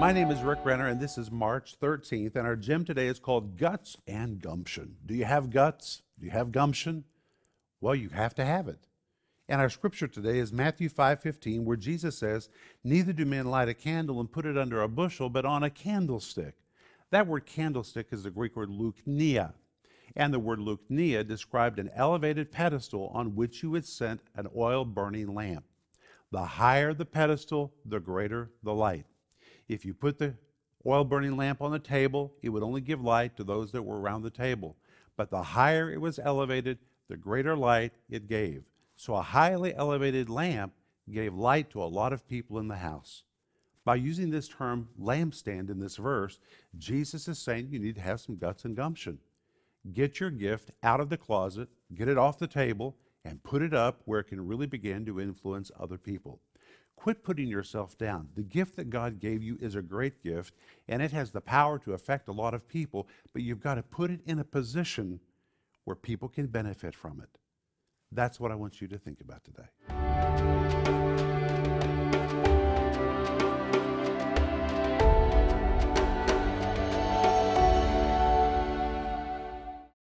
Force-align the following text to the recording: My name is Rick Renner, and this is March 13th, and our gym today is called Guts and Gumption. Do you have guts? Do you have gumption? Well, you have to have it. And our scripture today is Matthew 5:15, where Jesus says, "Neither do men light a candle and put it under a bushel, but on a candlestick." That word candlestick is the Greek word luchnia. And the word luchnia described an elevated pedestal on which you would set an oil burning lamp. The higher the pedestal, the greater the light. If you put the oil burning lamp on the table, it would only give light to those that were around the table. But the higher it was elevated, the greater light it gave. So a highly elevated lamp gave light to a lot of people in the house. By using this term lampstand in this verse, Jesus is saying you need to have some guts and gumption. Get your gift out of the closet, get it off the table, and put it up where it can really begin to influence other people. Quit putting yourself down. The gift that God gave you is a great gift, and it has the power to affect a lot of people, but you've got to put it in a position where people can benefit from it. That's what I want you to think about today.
My 0.00 0.12
name 0.12 0.30
is 0.30 0.40
Rick 0.40 0.60
Renner, 0.64 0.86
and 0.86 0.98
this 0.98 1.18
is 1.18 1.30
March 1.30 1.78
13th, 1.78 2.34
and 2.34 2.46
our 2.46 2.56
gym 2.56 2.86
today 2.86 3.06
is 3.06 3.18
called 3.18 3.58
Guts 3.58 3.98
and 4.06 4.40
Gumption. 4.40 4.96
Do 5.04 5.14
you 5.14 5.26
have 5.26 5.50
guts? 5.50 6.00
Do 6.18 6.24
you 6.24 6.32
have 6.32 6.52
gumption? 6.52 7.04
Well, 7.82 7.94
you 7.94 8.08
have 8.08 8.34
to 8.36 8.44
have 8.46 8.66
it. 8.66 8.86
And 9.46 9.60
our 9.60 9.68
scripture 9.68 10.08
today 10.08 10.38
is 10.38 10.54
Matthew 10.54 10.88
5:15, 10.88 11.66
where 11.66 11.76
Jesus 11.76 12.16
says, 12.16 12.48
"Neither 12.82 13.12
do 13.12 13.26
men 13.26 13.44
light 13.44 13.68
a 13.68 13.74
candle 13.74 14.20
and 14.20 14.32
put 14.32 14.46
it 14.46 14.56
under 14.56 14.80
a 14.80 14.88
bushel, 14.88 15.28
but 15.28 15.44
on 15.44 15.62
a 15.62 15.68
candlestick." 15.68 16.54
That 17.10 17.26
word 17.26 17.44
candlestick 17.44 18.10
is 18.10 18.22
the 18.22 18.30
Greek 18.30 18.56
word 18.56 18.70
luchnia. 18.70 19.52
And 20.16 20.32
the 20.32 20.40
word 20.40 20.60
luchnia 20.60 21.28
described 21.28 21.78
an 21.78 21.90
elevated 21.90 22.50
pedestal 22.50 23.08
on 23.08 23.36
which 23.36 23.62
you 23.62 23.70
would 23.72 23.84
set 23.84 24.20
an 24.34 24.48
oil 24.56 24.86
burning 24.86 25.34
lamp. 25.34 25.66
The 26.30 26.46
higher 26.46 26.94
the 26.94 27.04
pedestal, 27.04 27.74
the 27.84 28.00
greater 28.00 28.50
the 28.62 28.74
light. 28.74 29.04
If 29.70 29.84
you 29.84 29.94
put 29.94 30.18
the 30.18 30.34
oil 30.84 31.04
burning 31.04 31.36
lamp 31.36 31.62
on 31.62 31.70
the 31.70 31.78
table, 31.78 32.34
it 32.42 32.48
would 32.48 32.64
only 32.64 32.80
give 32.80 33.00
light 33.00 33.36
to 33.36 33.44
those 33.44 33.70
that 33.70 33.82
were 33.82 34.00
around 34.00 34.22
the 34.22 34.30
table. 34.30 34.76
But 35.16 35.30
the 35.30 35.44
higher 35.44 35.92
it 35.92 36.00
was 36.00 36.18
elevated, 36.18 36.78
the 37.08 37.16
greater 37.16 37.56
light 37.56 37.92
it 38.10 38.26
gave. 38.26 38.64
So 38.96 39.14
a 39.14 39.22
highly 39.22 39.72
elevated 39.72 40.28
lamp 40.28 40.72
gave 41.08 41.34
light 41.34 41.70
to 41.70 41.84
a 41.84 41.84
lot 41.84 42.12
of 42.12 42.26
people 42.26 42.58
in 42.58 42.66
the 42.66 42.78
house. 42.78 43.22
By 43.84 43.94
using 43.94 44.30
this 44.30 44.48
term 44.48 44.88
lampstand 45.00 45.70
in 45.70 45.78
this 45.78 45.96
verse, 45.98 46.40
Jesus 46.76 47.28
is 47.28 47.38
saying 47.38 47.68
you 47.70 47.78
need 47.78 47.94
to 47.94 48.00
have 48.00 48.20
some 48.20 48.38
guts 48.38 48.64
and 48.64 48.74
gumption. 48.74 49.18
Get 49.92 50.18
your 50.18 50.30
gift 50.30 50.72
out 50.82 50.98
of 50.98 51.10
the 51.10 51.16
closet, 51.16 51.68
get 51.94 52.08
it 52.08 52.18
off 52.18 52.40
the 52.40 52.48
table, 52.48 52.96
and 53.24 53.40
put 53.44 53.62
it 53.62 53.72
up 53.72 54.00
where 54.04 54.18
it 54.18 54.24
can 54.24 54.44
really 54.44 54.66
begin 54.66 55.06
to 55.06 55.20
influence 55.20 55.70
other 55.78 55.96
people. 55.96 56.40
Quit 57.00 57.24
putting 57.24 57.48
yourself 57.48 57.96
down. 57.96 58.28
The 58.36 58.42
gift 58.42 58.76
that 58.76 58.90
God 58.90 59.20
gave 59.20 59.42
you 59.42 59.56
is 59.58 59.74
a 59.74 59.80
great 59.80 60.22
gift, 60.22 60.52
and 60.86 61.00
it 61.00 61.12
has 61.12 61.30
the 61.30 61.40
power 61.40 61.78
to 61.78 61.94
affect 61.94 62.28
a 62.28 62.32
lot 62.32 62.52
of 62.52 62.68
people, 62.68 63.08
but 63.32 63.40
you've 63.40 63.62
got 63.62 63.76
to 63.76 63.82
put 63.82 64.10
it 64.10 64.20
in 64.26 64.38
a 64.38 64.44
position 64.44 65.18
where 65.84 65.96
people 65.96 66.28
can 66.28 66.46
benefit 66.46 66.94
from 66.94 67.22
it. 67.22 67.38
That's 68.12 68.38
what 68.38 68.52
I 68.52 68.54
want 68.54 68.82
you 68.82 68.88
to 68.88 68.98
think 68.98 69.22
about 69.22 69.40
today. 69.44 71.29